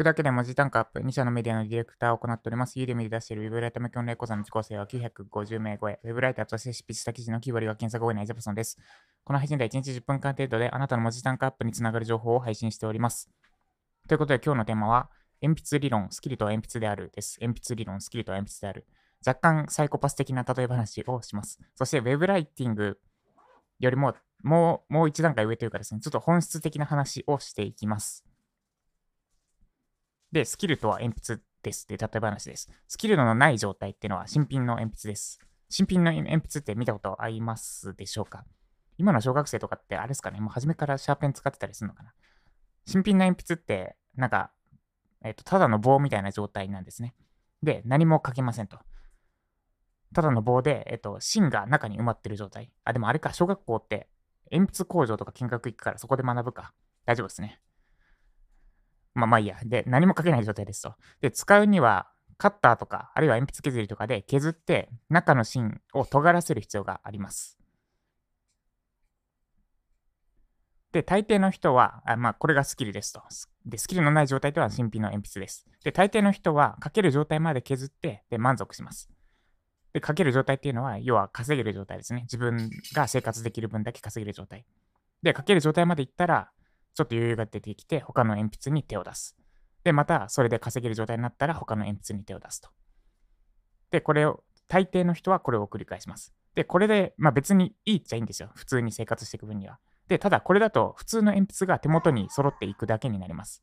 [0.00, 2.78] くだけで文字単価アップ、2社のメディアのディレクターを行っております。
[2.78, 6.00] ユーデミで出しているウェブライター向けのレイコさんの受講生は950名超え。
[6.02, 8.78] ウェブライターとして執筆した記事の9割が検索後にないジャパソンです。
[9.24, 13.30] この配信では1日10分間程度であなたの文字単価アップにつながる情報を配信しております。
[14.08, 15.10] ということで今日のテーマは、
[15.42, 17.36] 鉛筆理論、スキルと鉛筆であるです。
[17.42, 18.86] 鉛筆理論、スキルと鉛筆である。
[19.26, 21.60] 若干サイコパス的な例え話をします。
[21.74, 22.98] そして、ウェブライティング
[23.78, 28.24] よりも、もう、もう一段階上というかですね、ちょっと本質的な話をしていきます。
[30.32, 32.70] で、スキルとは鉛筆ですって例え話です。
[32.86, 35.40] スキルのない状態っていうのは新品の鉛筆です。
[35.68, 38.44] 新品の鉛筆って見たことありますでしょうか？
[38.98, 40.40] 今の小学生とかってあれですかね？
[40.40, 42.12] もう初めからシャーペン使ってたりするのかな？
[42.86, 44.52] 新品の鉛筆って、なんか、
[45.22, 47.14] えっ、と、ただの棒みたいな状態なんですね。
[47.62, 48.78] で、何も書けませんと。
[50.14, 52.72] ただの棒で、えっ、と、芯が中に埋まってる状態。
[52.84, 54.08] あ、でもあれか、小学校って
[54.50, 56.72] 鉛筆工場とか見学行くからそこで学ぶか。
[57.04, 57.60] 大丈夫ですね。
[59.14, 59.56] まあまあいいや。
[59.64, 60.94] で、何も書けない状態ですと。
[61.20, 67.58] で、使うには、カッターとか、あるいは鉛筆削りとかで削って、中の芯を尖らせる必要があります。
[70.92, 73.22] で、大抵の人は、あまあ、これがスキルですと。
[73.64, 75.66] で、スキルのない状態とは新品の鉛筆です。
[75.84, 79.10] で、大抵の人は、書ける状態まで削って、で、満足します。
[79.92, 82.22] で、書ける状態っていうのは、要は稼げる状態ですね。
[82.22, 84.64] 自分が生活できる分だけ稼げる状態。
[85.22, 86.50] で、書ける状態までいったら、
[86.94, 89.36] ちょっと余裕が出てきて、他の鉛筆に手を出す。
[89.84, 92.68] で、また、それで稼げる状態になったら、他の鉛筆に手を出すと。
[93.90, 96.32] で、これを、大抵の人はこれを繰り返します。
[96.54, 98.50] で、これで、まあ別にいいっちゃいいんですよ。
[98.54, 99.78] 普通に生活していく分には。
[100.08, 103.62] で、ただこれだと、普通の鉛筆が手元に揃っていくだけになります。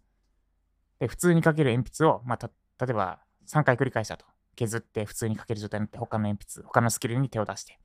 [1.00, 2.50] で、普通に書ける鉛筆を、まあ、
[2.86, 4.26] 例えば3回繰り返したと。
[4.56, 7.80] 削って普通に書ける状態になって、他の鉛筆、他のスキルに手を出して。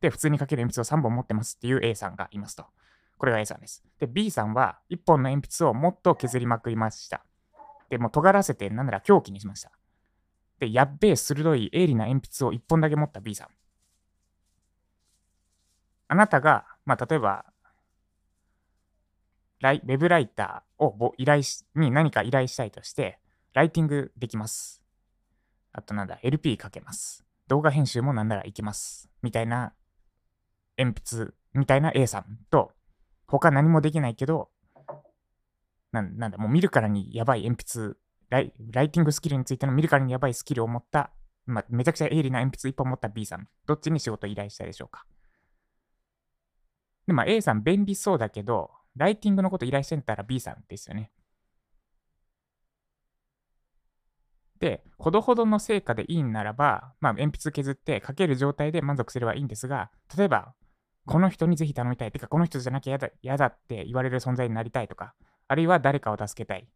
[0.00, 2.66] で、普通に書ける鉛筆を3本持ってますっていう A さんがいますと。
[3.24, 3.82] これが A さんです。
[3.98, 7.24] で、B さんは1本の鉛筆をもっと削りまくりました。
[7.88, 9.72] で、もう尖らせて、なんなら凶器にしました。
[10.60, 13.48] で、やっべえ鋭い鋭利な鉛筆を1本だけ持った B さん。
[16.08, 17.46] あなたが、まあ、例えば、
[19.60, 23.20] ライウェブライターを依頼しに何か依頼したいとして、
[23.54, 24.82] ライティングできます。
[25.72, 27.24] あとなんだ、LP かけます。
[27.48, 29.08] 動画編集もなんならいけます。
[29.22, 29.72] みたいな
[30.76, 32.72] 鉛筆みたいな A さんと、
[33.38, 34.50] 他何もできないけど、
[35.92, 37.96] なんなんだ、もう見るからにやばい鉛筆
[38.30, 41.10] ライ、ライティングスキルについての見るからにやばいスキルを持った、
[41.46, 45.04] まあ、めちゃくちゃ鋭利な鉛筆一本持った B さん、どっちに仕事依頼したでしょうか？
[47.06, 51.10] で、まあ、A さん便利そうだけど、ライティングのこと依頼してんたら B さんですよね。
[54.60, 60.54] で、ほどほどの成果でいいんならば、まあ、鉛筆削って書ける状態で満足すればいいんですが、例えば、
[61.06, 62.12] この人にぜひ頼みたい。
[62.12, 65.14] てか、この人じゃなきゃ嫌だ嫌だって言われる存在になりたいとか、
[65.48, 66.68] あるいは誰かを助けたい。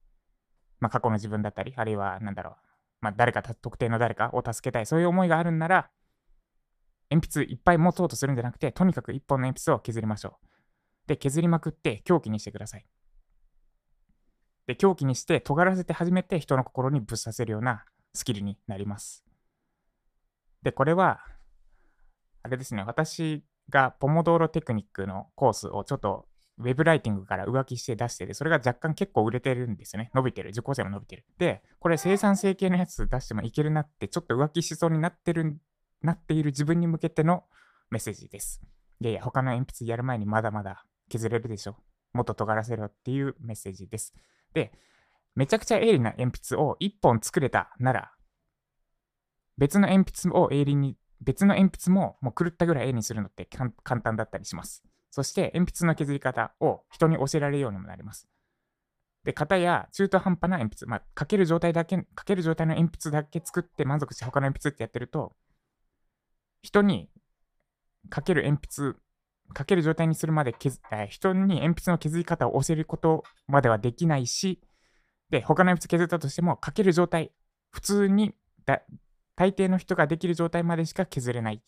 [0.81, 2.55] まあ、過去の自分だったり、あるいは、なんだろう、
[3.01, 4.87] まあ、誰か、特定の誰かを助けたい。
[4.87, 5.91] そういう思いがあるんなら、
[7.11, 11.09] 鉛筆いっぱい持とうとするんじゃなくて、とにかく一本の鉛筆を削りましょう。
[11.09, 12.87] で、削りまくって凶器にしてください。
[14.67, 19.25] で、狂気にして尖らせて初めて人の心にぶっ刺せるようなスキルになります。
[20.63, 21.21] で、これは、
[22.43, 26.27] あれですね、私がポモドーロテクニックのコースをちょっと
[26.59, 30.11] ウェブライティングから浮気して出してて、それが若干結構売れてるんですよね。
[30.15, 30.51] 伸びてる。
[30.51, 31.25] 受講生も伸びてる。
[31.39, 35.57] で、これ生産性系のやつ出してもいけるなって、ちょっと浮気しそうになってる、
[36.03, 37.45] なっている自分に向けての
[37.91, 38.61] メッセージです。
[39.01, 41.77] いやいや、他の鉛筆やる前にまだまだ削れるでしょ。
[42.13, 44.13] もっと尖らせろっていうメッセージです。
[44.53, 44.73] で、
[45.37, 48.13] めちゃくちゃ鋭利な鉛筆を1本作れたなら、
[49.57, 54.85] 別の鉛筆を鋭利に、別の鉛筆ももう狂ったぐらい鋭利にするのって簡単だったりします。
[55.11, 58.29] そして鉛筆の削り方を人に教えられるようにもなります。
[59.25, 65.35] で、型や中途半端な鉛筆、まあ、書ける状態だけ、書ける状態の鉛筆だけ作って満足して他の鉛筆ってやってると、
[66.63, 67.09] 人に
[68.15, 68.99] 書ける鉛筆
[69.57, 74.61] 書ける状態にするまで削、えー、人に鉛筆の削り方を教えることまではできないし、
[75.31, 77.33] で、他の鉛筆削ったとしても、書ける状態、
[77.71, 78.35] 普通に
[78.65, 78.83] だ、
[79.39, 81.63] 大抵の人ができる状態までしか削れない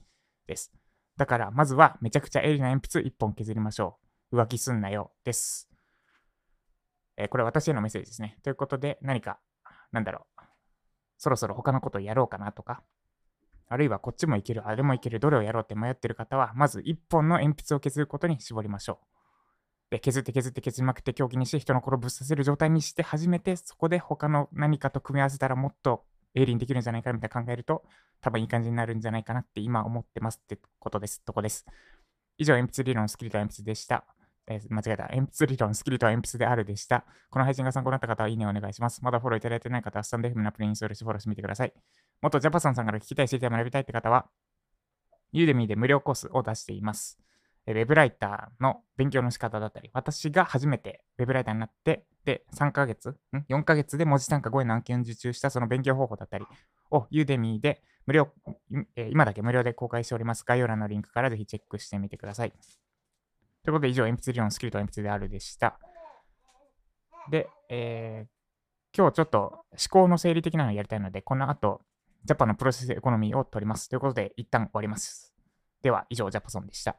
[0.49, 0.73] です。
[1.17, 4.01] だから、まずはめちゃくちゃ鋭利な鉛筆1本削りましょ
[4.33, 4.41] う。
[4.41, 5.71] 浮気すんなよ、です。
[7.17, 8.39] えー、これ私へのメッセージですね。
[8.43, 9.39] ということで、何か、
[9.93, 10.43] なんだろう、
[11.17, 12.83] そろそろ他のことをやろうかなとか、
[13.69, 19.07] あるいはこっちもいける、あれもいける、どれをやろうって迷ってる方は、まず1本の鉛筆を削ることに絞りましょう。
[19.91, 27.83] で、削って削って削りまくって狂気にして人の心をぶっ刺せる状態にして初めてそこで他の何かと組み合わせたらもっと鋭利にできるんじゃないかみたいな考えると
[28.21, 31.23] 多分いい感じになるんじゃないかなって今思ってますってことです。
[31.25, 31.67] とこです。
[32.39, 34.05] 以上、鉛筆理論スキルと鉛筆でした。
[34.47, 35.09] え、間違えた。
[35.09, 37.05] 鉛筆理論、スキルと鉛筆であるでした。
[37.31, 39.03] この配信が参考になった方はいいねお願いします。
[39.05, 41.73] まだフォローいただいてない方は、スタンド FM のアプリインストールしてフォローしてみてください。
[42.21, 44.27] もっとジャパソンさんから聞きたい、知りたい、学びたいって方は、
[45.33, 47.19] ユーデミーで無料コースを出しています。
[47.67, 53.17] ウェブライターの勉強の仕方だったり、私が初めてウェブライターになって、で、3ヶ月、ん
[53.49, 56.47] ?4 ヶ月で文字単価5円の案件受注したその勉強方法だったり
[56.91, 58.29] をユーデミーで無料、
[58.97, 60.45] え今だけ無料で公開しております。
[60.45, 62.51] 概要欄のリンクからぜひチェックしてみてください。
[62.51, 65.79] ということで以上、鉛筆理論スキルと鉛筆であるでした。
[67.31, 71.83] で、えー、今日ちょっと思考の整理的なのをやりたいので、この後、
[72.25, 73.89] ジャパンのプロセスエコノミーを取ります。
[73.89, 75.35] ということで、一旦終わります。
[75.83, 76.97] では、以上、ジャパソンでした。